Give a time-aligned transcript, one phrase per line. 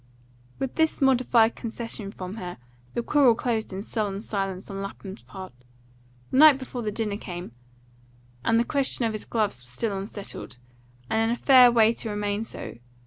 [0.57, 2.57] With this modified concession from her,
[2.95, 5.53] the quarrel closed in sullen silence on Lapham's part.
[6.31, 7.51] The night before the dinner came,
[8.43, 10.57] and the question of his gloves was still unsettled,
[11.07, 12.79] and in a fair way to remain so.